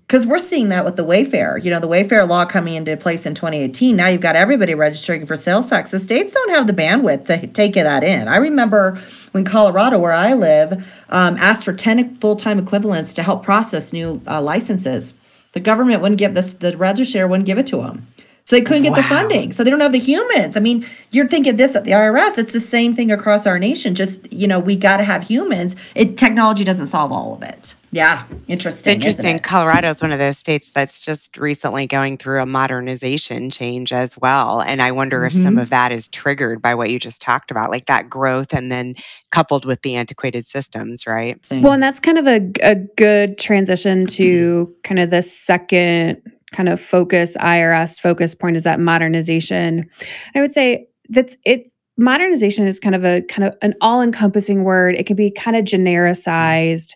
because 0.07 0.27
we're 0.27 0.39
seeing 0.39 0.69
that 0.69 0.85
with 0.85 0.97
the 0.97 1.05
Wayfair. 1.05 1.63
You 1.63 1.71
know, 1.71 1.81
the 1.81 1.89
Wayfair 1.89 2.29
law 2.29 2.45
coming 2.45 2.75
into 2.75 2.97
place 2.97 3.25
in 3.25 3.35
2018. 3.35 3.97
Now 3.97 4.09
you've 4.09 4.21
got 4.21 4.37
everybody 4.37 4.75
registering 4.75 5.25
for 5.25 5.35
sales 5.35 5.71
tax. 5.71 5.91
The 5.91 5.99
states 5.99 6.35
don't 6.35 6.51
have 6.51 6.67
the 6.67 6.75
bandwidth 6.75 7.27
to 7.27 7.47
take 7.47 7.75
that 7.75 8.05
in. 8.05 8.29
I 8.29 8.37
remember 8.37 9.01
when 9.33 9.45
Colorado, 9.45 9.99
where 9.99 10.13
I 10.13 10.35
live, 10.35 10.73
um, 11.09 11.37
asked 11.39 11.65
for 11.65 11.73
10 11.73 12.17
full 12.17 12.37
time 12.37 12.59
equivalents 12.59 13.15
to 13.15 13.23
help 13.23 13.43
process 13.43 13.93
new 13.93 14.21
uh, 14.27 14.43
licenses. 14.43 15.15
The 15.53 15.61
government 15.61 16.03
wouldn't 16.03 16.19
give 16.19 16.35
this, 16.35 16.55
the 16.55 16.77
register 16.77 17.27
wouldn't 17.27 17.47
give 17.47 17.59
it 17.59 17.67
to 17.69 17.77
them. 17.79 18.07
So 18.47 18.57
they 18.57 18.63
couldn't 18.63 18.83
get 18.83 18.93
wow. 18.93 18.99
the 18.99 19.03
funding. 19.05 19.53
So 19.53 19.65
they 19.65 19.71
don't 19.71 19.81
have 19.81 19.93
the 19.93 19.99
humans. 19.99 20.57
I 20.57 20.61
mean, 20.61 20.87
you're 21.11 21.27
thinking 21.27 21.57
this 21.57 21.75
at 21.75 21.85
the 21.85 21.93
IRS. 21.93 22.39
It's 22.39 22.53
the 22.53 22.61
same 22.61 22.93
thing 22.93 23.11
across 23.11 23.47
our 23.47 23.59
nation. 23.59 23.95
Just, 23.95 24.31
you 24.31 24.47
know, 24.47 24.61
we 24.61 24.77
got 24.77 24.99
to 24.99 25.05
have 25.05 25.23
humans. 25.23 25.77
It 25.95 26.19
technology 26.19 26.63
doesn't 26.63 26.87
solve 26.87 27.11
all 27.11 27.35
of 27.35 27.43
it. 27.43 27.75
Yeah, 27.91 28.25
interesting. 28.49 28.97
It's 28.97 29.07
interesting. 29.07 29.39
Colorado 29.39 29.89
is 29.89 30.03
one 30.03 30.11
of 30.11 30.19
those 30.19 30.37
states 30.37 30.73
that's 30.73 31.05
just 31.05 31.39
recently 31.39 31.87
going 31.87 32.19
through 32.19 32.41
a 32.41 32.47
modernization 32.47 33.51
change 33.51 33.93
as 33.93 34.19
well. 34.19 34.61
And 34.61 34.83
I 34.83 34.91
wonder 34.91 35.19
mm-hmm. 35.19 35.27
if 35.27 35.33
some 35.33 35.55
mm-hmm. 35.55 35.59
of 35.61 35.71
that 35.71 35.93
is 35.93 36.09
triggered 36.09 36.61
by 36.61 36.75
what 36.75 36.91
you 36.91 36.99
just 36.99 37.23
talked 37.23 37.53
about, 37.53 37.71
like 37.71 37.87
that 37.87 38.11
growth 38.11 38.53
and 38.53 38.71
then 38.71 38.97
coupled 39.31 39.65
with 39.65 39.81
the 39.83 39.95
antiquated 39.95 40.45
systems, 40.45 41.07
right? 41.07 41.39
Well, 41.51 41.73
and 41.73 41.83
that's 41.83 42.01
kind 42.01 42.19
of 42.19 42.27
a, 42.27 42.51
a 42.63 42.75
good 42.75 43.39
transition 43.39 44.07
to 44.09 44.67
mm-hmm. 44.67 44.81
kind 44.83 44.99
of 44.99 45.11
the 45.11 45.23
second 45.23 46.21
kind 46.55 46.69
of 46.69 46.81
focus, 46.81 47.37
IRS 47.39 48.01
focus 48.01 48.35
point 48.35 48.57
is 48.57 48.65
that 48.65 48.81
modernization. 48.81 49.89
I 50.35 50.41
would 50.41 50.53
say 50.53 50.87
that's 51.09 51.37
it's 51.45 51.79
modernization 51.99 52.67
is 52.67 52.81
kind 52.81 52.95
of 52.95 53.05
a 53.05 53.23
kind 53.23 53.45
of 53.45 53.55
an 53.63 53.75
all-encompassing 53.81 54.65
word. 54.65 54.95
It 54.95 55.07
can 55.07 55.17
be 55.17 55.31
kind 55.31 55.57
of 55.57 55.65
genericized. 55.65 56.95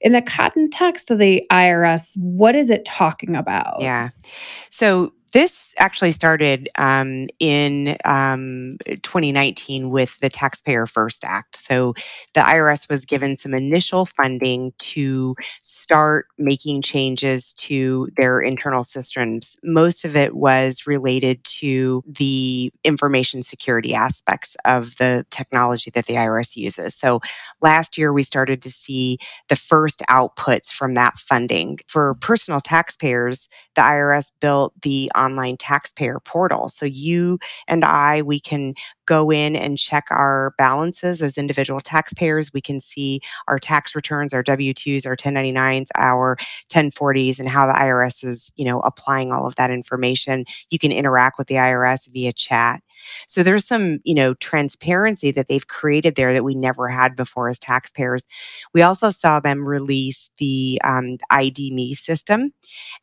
In 0.00 0.12
the 0.12 0.20
context 0.20 1.10
of 1.10 1.18
the 1.18 1.42
IRS, 1.50 2.12
what 2.16 2.54
is 2.54 2.68
it 2.68 2.84
talking 2.84 3.36
about? 3.36 3.80
Yeah. 3.80 4.10
So 4.68 5.14
this 5.34 5.74
actually 5.78 6.12
started 6.12 6.68
um, 6.78 7.26
in 7.40 7.96
um, 8.04 8.78
2019 9.02 9.90
with 9.90 10.16
the 10.20 10.28
Taxpayer 10.28 10.86
First 10.86 11.24
Act. 11.24 11.56
So 11.56 11.92
the 12.34 12.40
IRS 12.40 12.88
was 12.88 13.04
given 13.04 13.34
some 13.34 13.52
initial 13.52 14.06
funding 14.06 14.72
to 14.78 15.34
start 15.60 16.26
making 16.38 16.82
changes 16.82 17.52
to 17.54 18.08
their 18.16 18.40
internal 18.40 18.84
systems. 18.84 19.58
Most 19.64 20.04
of 20.04 20.14
it 20.14 20.36
was 20.36 20.86
related 20.86 21.42
to 21.44 22.04
the 22.06 22.72
information 22.84 23.42
security 23.42 23.92
aspects 23.92 24.56
of 24.64 24.96
the 24.98 25.26
technology 25.30 25.90
that 25.90 26.06
the 26.06 26.14
IRS 26.14 26.56
uses. 26.56 26.94
So 26.94 27.18
last 27.60 27.98
year, 27.98 28.12
we 28.12 28.22
started 28.22 28.62
to 28.62 28.70
see 28.70 29.18
the 29.48 29.56
first 29.56 30.00
outputs 30.08 30.72
from 30.72 30.94
that 30.94 31.18
funding. 31.18 31.80
For 31.88 32.14
personal 32.20 32.60
taxpayers, 32.60 33.48
the 33.74 33.82
IRS 33.82 34.30
built 34.40 34.72
the 34.82 35.10
online 35.24 35.56
taxpayer 35.56 36.20
portal. 36.20 36.68
So 36.68 36.86
you 36.86 37.38
and 37.68 37.84
I, 37.84 38.22
we 38.22 38.40
can 38.40 38.74
go 39.06 39.30
in 39.30 39.54
and 39.56 39.78
check 39.78 40.04
our 40.10 40.54
balances 40.56 41.20
as 41.20 41.36
individual 41.36 41.80
taxpayers. 41.80 42.52
We 42.52 42.60
can 42.60 42.80
see 42.80 43.20
our 43.48 43.58
tax 43.58 43.94
returns, 43.94 44.32
our 44.32 44.42
W-2s, 44.42 45.06
our 45.06 45.16
1099s, 45.16 45.88
our 45.96 46.36
1040s, 46.70 47.38
and 47.38 47.48
how 47.48 47.66
the 47.66 47.74
IRS 47.74 48.24
is, 48.24 48.52
you 48.56 48.64
know, 48.64 48.80
applying 48.80 49.32
all 49.32 49.46
of 49.46 49.56
that 49.56 49.70
information. 49.70 50.44
You 50.70 50.78
can 50.78 50.92
interact 50.92 51.38
with 51.38 51.48
the 51.48 51.56
IRS 51.56 52.08
via 52.10 52.32
chat. 52.32 52.82
So 53.26 53.42
there's 53.42 53.66
some, 53.66 54.00
you 54.04 54.14
know, 54.14 54.34
transparency 54.34 55.30
that 55.32 55.48
they've 55.48 55.66
created 55.66 56.16
there 56.16 56.32
that 56.32 56.44
we 56.44 56.54
never 56.54 56.88
had 56.88 57.16
before 57.16 57.48
as 57.48 57.58
taxpayers. 57.58 58.24
We 58.72 58.82
also 58.82 59.10
saw 59.10 59.40
them 59.40 59.66
release 59.66 60.30
the 60.38 60.80
um, 60.84 61.18
ID.me 61.30 61.94
system, 61.94 62.52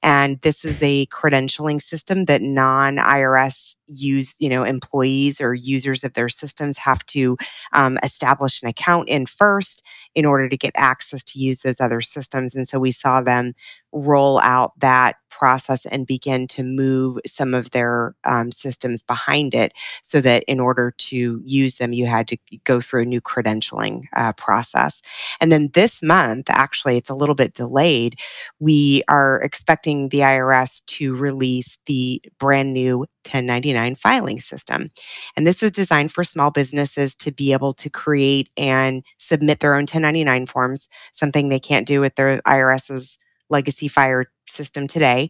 and 0.04 0.40
this 0.42 0.66
is 0.66 0.82
a 0.82 1.06
credentialing 1.08 1.82
system 1.82 2.26
that 2.26 2.42
non-IRS 2.42 3.76
use 3.92 4.36
you 4.40 4.50
know 4.50 4.64
employees 4.64 5.42
or 5.42 5.54
users 5.54 6.04
of 6.04 6.14
their 6.14 6.30
systems 6.30 6.78
have 6.78 7.06
to 7.08 7.38
um, 7.74 7.98
establish 8.04 8.62
an 8.62 8.70
account 8.70 9.10
in 9.10 9.26
first 9.26 9.84
in 10.16 10.26
order 10.26 10.48
to 10.50 10.58
get 10.58 10.72
access 10.76 11.24
to 11.24 11.40
use 11.40 11.62
those 11.62 11.82
other 11.82 12.02
systems 12.02 12.56
and 12.56 12.68
so 12.68 12.80
we 12.80 12.92
saw 12.92 13.22
them 13.22 13.54
roll 13.94 14.40
out 14.40 14.80
that 14.80 15.16
process 15.32 15.86
and 15.88 16.06
begin 16.06 16.46
to 16.46 16.62
move 16.62 17.18
some 17.26 17.54
of 17.54 17.72
their 17.72 18.14
um, 18.26 18.52
systems 18.52 19.02
behind 19.02 19.56
it 19.56 19.74
so 20.04 20.22
that 20.22 20.44
in 20.44 20.60
order 20.60 20.92
to 20.98 21.42
use 21.44 21.78
them 21.78 21.94
you 21.94 22.06
had 22.06 22.28
to 22.28 22.38
go 22.64 22.80
through 22.80 23.02
a 23.02 23.06
new 23.06 23.22
credentialing 23.22 24.04
uh, 24.16 24.34
process. 24.34 25.02
And 25.40 25.52
then 25.52 25.70
this 25.74 26.04
month 26.04 26.48
actually 26.50 26.98
it's 26.98 27.10
a 27.10 27.16
little 27.16 27.34
bit 27.34 27.54
delayed 27.54 28.20
we 28.60 29.02
are 29.08 29.42
expecting 29.42 30.10
the 30.10 30.20
irs 30.20 30.86
to 30.86 31.16
release 31.16 31.80
the 31.88 32.22
brand 32.38 32.74
new 32.74 33.00
1099 33.00 33.96
filing 33.96 34.40
system. 34.40 34.90
And 35.36 35.48
this 35.48 35.64
is 35.64 35.72
designed 35.72 36.12
for 36.12 36.24
small 36.24 36.52
businesses 36.52 37.16
to 37.16 37.32
be 37.32 37.54
able 37.54 37.74
to 37.76 37.90
create 37.90 38.50
and 38.58 39.04
submit 39.18 39.60
their 39.60 39.74
own 39.74 39.82
1099 39.82 40.46
forms 40.48 40.90
something 41.14 41.50
they 41.50 41.60
can't 41.60 41.88
do 41.88 42.02
with 42.02 42.16
their 42.16 42.42
irs's 42.46 43.18
legacy 43.52 43.88
fire 43.88 44.26
system 44.48 44.88
today. 44.88 45.30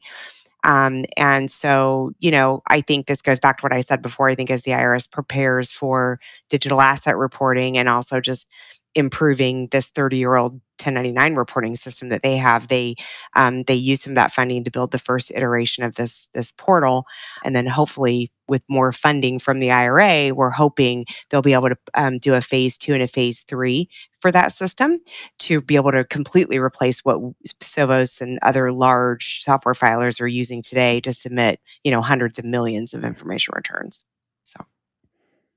Um, 0.64 1.06
and 1.18 1.50
so, 1.50 2.12
you 2.20 2.32
know, 2.32 2.62
I 2.68 2.82
think 2.82 3.08
this 3.08 3.22
goes 3.22 3.40
back 3.40 3.58
to 3.58 3.62
what 3.64 3.74
I 3.74 3.82
said 3.82 4.02
before. 4.02 4.30
I 4.30 4.36
think 4.36 4.52
as 4.52 4.62
the 4.62 4.72
IRS 4.72 5.12
prepares 5.12 5.72
for 5.72 6.20
digital 6.50 6.82
asset 6.82 7.18
reporting 7.18 7.78
and 7.78 7.90
also 7.90 8.22
just 8.22 8.52
improving 8.96 9.68
this 9.72 9.90
30 9.90 10.18
year 10.18 10.36
old 10.36 10.54
1099 10.84 11.36
reporting 11.36 11.76
system 11.76 12.10
that 12.10 12.24
they 12.24 12.36
have 12.36 12.68
they 12.68 12.96
um, 13.36 13.64
they 13.64 13.74
use 13.74 14.02
some 14.02 14.12
of 14.12 14.16
that 14.16 14.32
funding 14.32 14.64
to 14.64 14.72
build 14.72 14.92
the 14.92 15.00
first 15.00 15.32
iteration 15.32 15.84
of 15.84 15.96
this 15.96 16.30
this 16.34 16.52
portal 16.58 17.06
and 17.46 17.56
then 17.56 17.66
hopefully 17.66 18.32
with 18.48 18.62
more 18.68 18.92
funding 18.92 19.40
from 19.40 19.60
the 19.60 19.72
ira 19.72 20.32
we're 20.34 20.50
hoping 20.50 21.06
they'll 21.30 21.42
be 21.42 21.54
able 21.54 21.70
to 21.70 21.78
um, 21.94 22.18
do 22.18 22.34
a 22.34 22.42
phase 22.42 22.78
two 22.78 22.94
and 22.94 23.04
a 23.04 23.08
phase 23.08 23.44
three 23.44 23.88
for 24.22 24.32
that 24.32 24.52
system 24.52 25.00
to 25.40 25.62
be 25.62 25.76
able 25.76 25.92
to 25.92 26.04
completely 26.06 26.58
replace 26.60 27.04
what 27.04 27.20
sovos 27.62 28.22
and 28.22 28.40
other 28.42 28.72
large 28.72 29.42
software 29.44 29.74
filers 29.74 30.22
are 30.22 30.28
using 30.28 30.62
today 30.62 31.02
to 31.02 31.14
submit 31.14 31.60
you 31.84 31.92
know 31.92 32.02
hundreds 32.02 32.40
of 32.40 32.46
millions 32.46 32.94
of 32.94 33.04
information 33.04 33.54
returns 33.56 34.06
So 34.44 34.66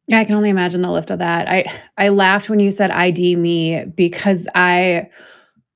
yeah, 0.06 0.20
I 0.20 0.24
can 0.24 0.34
only 0.34 0.50
imagine 0.50 0.82
the 0.82 0.90
lift 0.90 1.10
of 1.10 1.20
that. 1.20 1.48
I 1.48 1.80
I 1.96 2.08
laughed 2.08 2.50
when 2.50 2.60
you 2.60 2.70
said 2.70 2.90
ID 2.90 3.36
me 3.36 3.84
because 3.84 4.48
I 4.54 5.08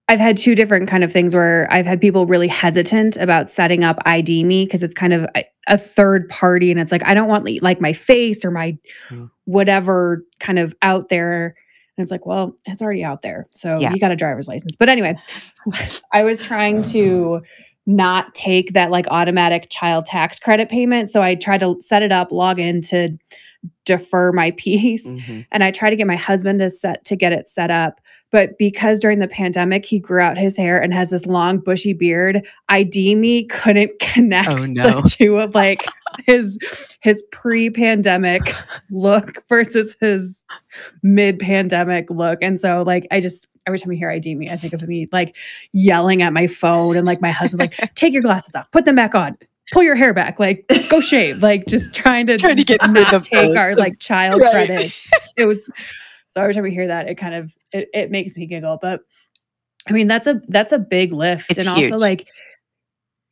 I've 0.09 0.21
had 0.21 0.39
two 0.39 0.55
different 0.55 0.89
kind 0.89 1.05
of 1.05 1.13
things 1.13 1.35
where 1.35 1.69
I've 1.71 1.85
had 1.85 2.01
people 2.01 2.25
really 2.25 2.49
hesitant 2.49 3.19
about 3.19 3.51
setting 3.51 3.85
up 3.85 3.99
ID 4.07 4.43
me 4.43 4.65
because 4.65 4.83
it's 4.83 4.95
kind 4.95 5.13
of 5.13 5.27
a, 5.37 5.45
a, 5.69 5.77
third 5.77 6.31
party 6.31 6.71
and 6.71 6.81
it's 6.81 6.91
like 6.91 7.05
I 7.05 7.13
don't 7.13 7.29
want 7.29 7.47
like 7.63 7.79
my 7.79 7.93
face 7.93 8.43
or 8.43 8.51
my 8.51 8.79
mm. 9.11 9.31
whatever 9.45 10.25
kind 10.41 10.59
of 10.59 10.75
out 10.81 11.11
there. 11.11 11.55
And 11.99 12.05
it's 12.05 12.13
like, 12.13 12.25
well, 12.27 12.57
it's 12.65 12.81
already 12.81 13.03
out 13.03 13.23
there. 13.23 13.49
So 13.51 13.77
yeah. 13.79 13.93
you 13.93 13.99
got 13.99 14.13
a 14.13 14.17
driver's 14.17 14.47
license. 14.47 14.77
But 14.77 14.89
anyway, 14.89 15.17
I 16.13 16.23
was 16.23 16.41
trying 16.41 16.83
to 16.85 17.43
not 17.87 18.35
take 18.35 18.75
that 18.75 18.91
like 18.93 19.07
automatic 19.11 19.67
child 19.69 20.07
tax 20.07 20.39
credit 20.39 20.69
payment. 20.69 21.11
So 21.11 21.23
I 21.23 21.35
tried 21.35 21.61
to 21.61 21.77
set 21.81 22.03
it 22.03 22.13
up, 22.13 22.31
log 22.31 22.61
in 22.61 22.83
to 22.83 23.19
defer 23.85 24.31
my 24.31 24.51
piece. 24.57 25.09
Mhm. 25.09 25.45
And 25.51 25.65
I 25.65 25.73
tried 25.73 25.91
to 25.91 25.97
get 25.97 26.07
my 26.07 26.17
husband 26.17 26.61
to 26.61 26.71
set 26.71 27.05
to 27.07 27.17
get 27.17 27.33
it 27.33 27.49
set 27.49 27.71
up. 27.71 28.01
But 28.31 28.59
because 28.59 28.99
during 29.01 29.21
the 29.21 29.29
pandemic 29.29 29.85
he 29.87 29.99
grew 29.99 30.21
out 30.21 30.37
his 30.37 30.57
hair 30.57 30.81
and 30.83 30.93
has 30.93 31.11
this 31.11 31.25
long 31.27 31.59
bushy 31.59 31.93
beard, 31.95 32.47
ID 32.69 33.15
me 33.15 33.45
couldn't 33.45 33.93
connect 34.01 34.49
Oh, 34.51 34.67
no. 34.69 35.01
the 35.01 35.09
two 35.09 35.39
of 35.39 35.55
like 35.55 35.87
his 36.27 36.59
his 37.01 37.23
pre-pandemic 37.33 38.43
look 38.91 39.43
versus 39.49 39.97
his 40.01 40.45
mid-pandemic 41.03 42.11
look. 42.11 42.39
And 42.43 42.59
so 42.61 42.83
like 42.87 43.07
I 43.11 43.21
just 43.21 43.47
every 43.67 43.79
time 43.79 43.91
I 43.93 43.95
hear 43.95 44.11
ID 44.11 44.35
me, 44.35 44.49
I 44.51 44.57
think 44.57 44.73
of 44.73 44.83
me 44.87 45.09
like 45.13 45.37
yelling 45.73 46.23
at 46.23 46.33
my 46.33 46.47
phone 46.47 46.97
and 46.97 47.07
like 47.07 47.21
my 47.21 47.31
husband 47.31 47.61
like 47.79 47.95
take 47.95 48.13
your 48.13 48.23
glasses 48.23 48.55
off, 48.55 48.71
put 48.71 48.85
them 48.85 48.95
back 48.95 49.15
on. 49.15 49.37
Pull 49.71 49.83
your 49.83 49.97
hair 49.97 50.15
back, 50.15 50.39
like 50.41 50.65
go 50.89 50.99
shave, 50.99 51.43
like 51.43 51.67
just 51.67 51.93
trying 51.93 52.27
to, 52.29 52.39
Trying 52.39 52.57
to 52.57 52.65
get 52.65 52.81
not 52.91 53.23
take 53.25 53.55
our 53.55 53.77
like 53.77 53.99
child 53.99 54.41
Right. 54.41 54.51
credits. 54.67 55.11
It 55.37 55.47
was 55.47 55.69
so 56.39 56.43
every 56.43 56.55
time 56.55 56.63
we 56.63 56.71
hear 56.73 56.87
that, 56.87 57.09
it 57.09 57.17
kind 57.17 57.35
of 57.35 57.55
it, 57.73 57.89
it 57.93 58.11
makes 58.11 58.37
me 58.37 58.47
giggle. 58.47 58.79
But 58.81 59.01
I 59.89 59.93
mean, 59.93 60.07
that's 60.07 60.27
a 60.27 60.41
that's 60.49 60.73
a 60.73 60.79
big 60.79 61.13
lift, 61.13 61.51
It's 61.51 61.59
and 61.61 61.69
also 61.69 61.81
huge. 61.83 61.93
like 61.95 62.29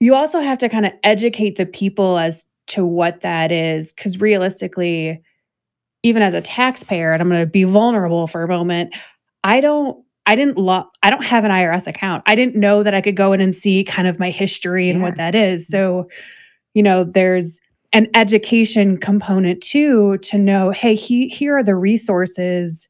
you 0.00 0.14
also 0.14 0.40
have 0.40 0.58
to 0.58 0.68
kind 0.68 0.84
of 0.86 0.92
educate 1.04 1.56
the 1.56 1.66
people 1.66 2.18
as 2.18 2.44
to 2.68 2.84
what 2.84 3.20
that 3.20 3.52
is, 3.52 3.92
because 3.92 4.20
realistically, 4.20 5.22
even 6.02 6.22
as 6.22 6.34
a 6.34 6.40
taxpayer, 6.40 7.12
and 7.12 7.22
I'm 7.22 7.28
going 7.28 7.40
to 7.40 7.46
be 7.46 7.64
vulnerable 7.64 8.26
for 8.26 8.42
a 8.42 8.48
moment, 8.48 8.94
I 9.44 9.60
don't. 9.60 10.02
I 10.28 10.34
didn't 10.34 10.58
lo- 10.58 10.88
I 11.04 11.10
don't 11.10 11.24
have 11.24 11.44
an 11.44 11.52
IRS 11.52 11.86
account. 11.86 12.24
I 12.26 12.34
didn't 12.34 12.56
know 12.56 12.82
that 12.82 12.94
I 12.94 13.00
could 13.00 13.14
go 13.14 13.32
in 13.32 13.40
and 13.40 13.54
see 13.54 13.84
kind 13.84 14.08
of 14.08 14.18
my 14.18 14.30
history 14.30 14.88
and 14.90 14.98
Yeah. 14.98 15.04
what 15.04 15.16
that 15.18 15.36
is. 15.36 15.64
Mm-hmm. 15.66 15.70
So, 15.72 16.08
you 16.74 16.82
know, 16.82 17.04
there's 17.04 17.60
an 17.92 18.08
education 18.14 18.96
component 18.98 19.62
too 19.62 20.18
to 20.18 20.38
know, 20.38 20.70
hey, 20.70 20.94
he, 20.94 21.28
here 21.28 21.56
are 21.56 21.64
the 21.64 21.74
resources. 21.76 22.88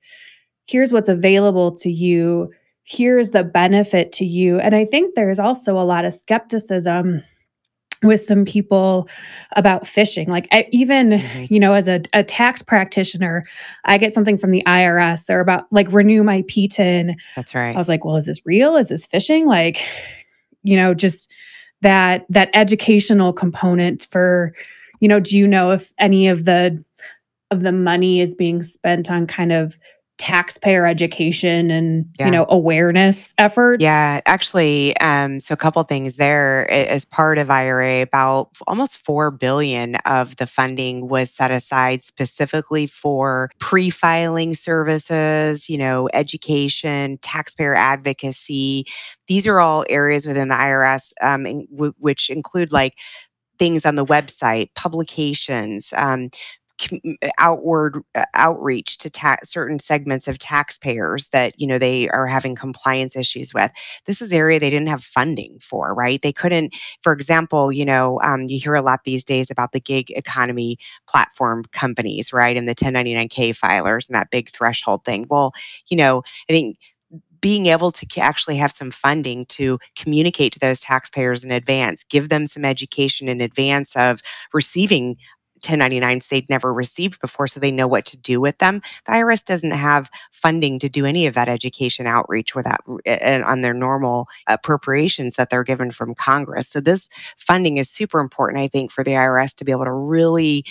Here's 0.67 0.93
what's 0.93 1.09
available 1.09 1.75
to 1.77 1.91
you. 1.91 2.53
Here's 2.85 3.31
the 3.31 3.45
benefit 3.45 4.13
to 4.13 4.25
you. 4.25 4.59
And 4.61 4.75
I 4.75 4.85
think 4.85 5.15
there's 5.15 5.39
also 5.39 5.79
a 5.79 5.85
lot 5.85 6.05
of 6.05 6.13
skepticism 6.13 7.23
with 8.03 8.21
some 8.21 8.45
people 8.45 9.09
about 9.57 9.85
phishing. 9.85 10.29
Like 10.29 10.47
I, 10.53 10.67
even, 10.71 11.11
Mhm. 11.13 11.51
you 11.51 11.59
know, 11.59 11.73
as 11.73 11.89
a, 11.89 12.03
a 12.13 12.23
tax 12.23 12.63
practitioner, 12.63 13.45
I 13.87 13.97
get 13.99 14.13
something 14.13 14.37
from 14.37 14.51
the 14.51 14.63
IRS 14.67 15.31
or 15.31 15.41
about 15.41 15.65
like 15.73 15.91
renew 15.91 16.23
my 16.23 16.43
PTIN. 16.43 17.15
That's 17.37 17.55
right. 17.55 17.75
I 17.75 17.79
was 17.79 17.89
like, 17.89 18.05
well, 18.05 18.17
is 18.17 18.27
this 18.27 18.45
real? 18.45 18.77
Is 18.77 18.89
this 18.89 19.07
phishing? 19.07 19.47
Like, 19.47 19.83
you 20.63 20.77
know, 20.77 20.93
just 20.95 21.31
that 21.81 22.27
that 22.29 22.51
educational 22.53 23.33
component 23.33 24.03
for, 24.11 24.53
you 25.01 25.09
know, 25.09 25.21
do 25.21 25.37
you 25.37 25.47
know 25.47 25.71
if 25.73 25.93
any 25.99 26.29
of 26.29 26.45
the 26.45 26.83
of 27.51 27.63
the 27.63 27.73
money 27.73 28.21
is 28.21 28.35
being 28.35 28.61
spent 28.63 29.11
on 29.11 29.27
kind 29.27 29.53
of 29.53 29.79
taxpayer 30.19 30.87
education 30.87 31.71
and 31.71 32.07
Yeah. 32.19 32.25
you 32.25 32.33
know 32.33 32.47
awareness 32.49 33.35
efforts? 33.37 33.85
Yeah, 33.85 34.21
actually, 34.25 34.97
um, 34.97 35.39
so 35.41 35.53
a 35.53 35.59
couple 35.59 35.83
things 35.83 36.17
there. 36.17 36.69
As 36.71 37.05
part 37.05 37.37
of 37.37 37.51
IRA, 37.51 38.01
about 38.01 38.49
almost 38.67 39.05
four 39.05 39.31
billion 39.31 39.97
of 40.07 40.37
the 40.37 40.47
funding 40.47 41.09
was 41.09 41.31
set 41.31 41.51
aside 41.51 42.01
specifically 42.01 42.87
for 42.87 43.51
pre-filing 43.61 44.55
services, 44.55 45.69
you 45.69 45.77
know, 45.77 46.09
education, 46.15 47.19
taxpayer 47.23 47.75
advocacy. 47.75 48.87
These 49.29 49.47
are 49.47 49.61
all 49.61 49.85
areas 49.91 50.27
within 50.27 50.49
the 50.49 50.55
IRS, 50.55 51.13
um, 51.21 51.45
in, 51.47 51.67
w- 51.71 51.93
which 51.99 52.31
include 52.31 52.73
like 52.73 52.95
things 53.59 53.87
on 53.87 53.95
the 53.95 54.05
website, 54.05 54.75
publications, 54.75 55.93
um, 55.97 56.31
outward 57.39 58.03
uh, 58.15 58.25
outreach 58.35 58.99
to 58.99 59.11
ta- 59.11 59.39
certain 59.43 59.79
segments 59.79 60.29
of 60.29 60.39
taxpayers 60.39 61.29
that 61.31 61.59
you 61.61 61.67
know 61.67 61.79
they 61.79 62.09
are 62.11 62.27
having 62.27 62.55
compliance 62.55 63.17
issues 63.17 63.55
with. 63.55 63.71
This 64.05 64.21
is 64.21 64.33
area 64.33 64.61
they 64.61 64.71
didn't 64.71 64.89
have 64.89 65.03
funding 65.03 65.59
for, 65.61 65.95
right? 65.95 66.21
They 66.21 66.33
couldn't, 66.33 66.75
for 67.03 67.13
example, 67.13 67.73
you 67.73 67.85
know, 67.85 68.21
um, 68.23 68.45
you 68.45 68.59
hear 68.61 68.75
a 68.75 68.83
lot 68.83 69.05
these 69.05 69.25
days 69.25 69.51
about 69.51 69.73
the 69.73 69.81
gig 69.81 70.11
economy 70.11 70.77
platform 71.09 71.65
companies, 71.73 72.33
right, 72.33 72.57
and 72.57 72.69
the 72.69 72.75
1099k 72.75 73.51
filers 73.53 74.09
and 74.09 74.15
that 74.15 74.31
big 74.31 74.51
threshold 74.51 75.05
thing. 75.05 75.27
Well, 75.31 75.53
you 75.89 75.97
know, 75.97 76.23
I 76.49 76.53
think 76.53 76.77
being 77.41 77.67
able 77.67 77.91
to 77.93 78.07
actually 78.21 78.57
have 78.57 78.73
some 78.73 78.91
funding 78.91 79.47
to 79.47 79.79
communicate 79.97 80.53
to 80.53 80.59
those 80.59 80.81
taxpayers 80.81 81.45
in 81.45 81.51
advance, 81.51 82.05
give 82.05 82.29
them 82.29 82.47
some 82.47 82.65
education 82.65 83.29
in 83.29 83.41
advance 83.41 83.97
of 83.97 84.23
receiving 84.53 85.17
1099s 85.61 86.29
they'd 86.29 86.49
never 86.49 86.73
received 86.73 87.21
before 87.21 87.47
so 87.47 87.59
they 87.59 87.71
know 87.71 87.89
what 87.89 88.05
to 88.07 88.17
do 88.17 88.41
with 88.41 88.59
them. 88.59 88.81
The 89.07 89.13
IRS 89.13 89.45
doesn't 89.45 89.73
have 89.73 90.11
funding 90.31 90.79
to 90.81 90.89
do 90.89 91.05
any 91.05 91.27
of 91.27 91.35
that 91.35 91.49
education 91.49 92.07
outreach 92.07 92.55
without 92.55 92.81
on 92.87 93.63
their 93.63 93.75
normal 93.75 94.29
appropriations 94.47 95.37
that 95.37 95.51
they're 95.51 95.65
given 95.65 95.91
from 95.91 96.15
Congress. 96.15 96.69
So 96.69 96.81
this 96.81 97.09
funding 97.37 97.79
is 97.79 97.91
super 97.91 98.21
important 98.21 98.63
I 98.63 98.69
think 98.69 98.91
for 98.91 99.03
the 99.03 99.13
IRS 99.13 99.55
to 99.57 99.65
be 99.65 99.73
able 99.73 99.85
to 99.85 99.93
really 99.93 100.65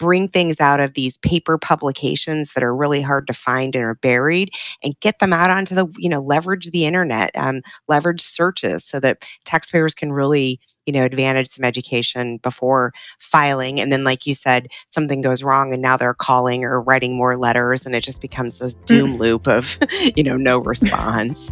bring 0.00 0.26
things 0.26 0.60
out 0.60 0.80
of 0.80 0.94
these 0.94 1.18
paper 1.18 1.58
publications 1.58 2.54
that 2.54 2.64
are 2.64 2.74
really 2.74 3.02
hard 3.02 3.26
to 3.26 3.34
find 3.34 3.76
and 3.76 3.84
are 3.84 3.94
buried 3.96 4.50
and 4.82 4.98
get 5.00 5.18
them 5.18 5.32
out 5.32 5.50
onto 5.50 5.74
the 5.74 5.86
you 5.98 6.08
know 6.08 6.20
leverage 6.20 6.70
the 6.70 6.86
internet 6.86 7.30
um, 7.36 7.60
leverage 7.86 8.22
searches 8.22 8.82
so 8.82 8.98
that 8.98 9.24
taxpayers 9.44 9.94
can 9.94 10.10
really 10.10 10.58
you 10.86 10.92
know 10.92 11.04
advantage 11.04 11.48
some 11.48 11.64
education 11.64 12.38
before 12.38 12.92
filing. 13.18 13.78
And 13.78 13.92
then 13.92 14.02
like 14.02 14.26
you 14.26 14.34
said 14.34 14.68
something 14.88 15.20
goes 15.20 15.42
wrong 15.42 15.72
and 15.72 15.82
now 15.82 15.98
they're 15.98 16.14
calling 16.14 16.64
or 16.64 16.80
writing 16.80 17.14
more 17.14 17.36
letters 17.36 17.84
and 17.84 17.94
it 17.94 18.02
just 18.02 18.22
becomes 18.22 18.58
this 18.58 18.74
doom 18.86 19.16
loop 19.18 19.46
of 19.46 19.78
you 20.16 20.22
know 20.22 20.36
no 20.36 20.58
response. 20.58 21.50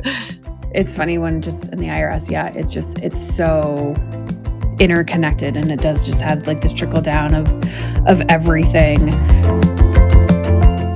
It's 0.74 0.92
funny 0.92 1.18
when 1.18 1.40
just 1.42 1.66
in 1.66 1.80
the 1.80 1.86
IRS, 1.86 2.30
yeah, 2.30 2.48
it's 2.48 2.72
just 2.72 2.98
it's 2.98 3.20
so 3.20 3.94
interconnected 4.78 5.56
and 5.56 5.70
it 5.70 5.80
does 5.80 6.06
just 6.06 6.20
have 6.22 6.46
like 6.46 6.60
this 6.60 6.72
trickle 6.72 7.00
down 7.00 7.34
of 7.34 7.46
of 8.06 8.20
everything. 8.28 9.06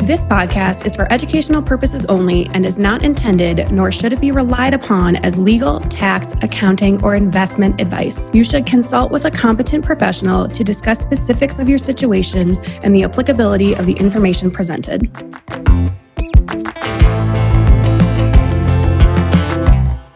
This 0.03 0.25
podcast 0.25 0.85
is 0.85 0.97
for 0.97 1.11
educational 1.13 1.63
purposes 1.63 2.05
only 2.07 2.49
and 2.55 2.67
is 2.67 2.77
not 2.77 3.05
intended, 3.05 3.71
nor 3.71 3.93
should 3.93 4.13
it 4.13 4.21
be 4.21 4.33
relied 4.33 4.75
upon 4.75 5.15
as 5.17 5.39
legal, 5.39 5.79
tax, 5.79 6.33
accounting, 6.43 7.03
or 7.05 7.15
investment 7.15 7.81
advice. 7.81 8.19
You 8.33 8.43
should 8.43 8.67
consult 8.67 9.13
with 9.13 9.27
a 9.27 9.31
competent 9.31 9.85
professional 9.85 10.49
to 10.49 10.65
discuss 10.65 10.99
specifics 10.99 11.61
of 11.61 11.69
your 11.69 11.79
situation 11.79 12.59
and 12.83 12.93
the 12.93 13.05
applicability 13.05 13.75
of 13.75 13.87
the 13.87 13.93
information 13.93 14.51
presented. 14.51 15.09